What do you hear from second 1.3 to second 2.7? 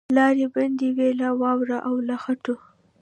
واورو او له خټو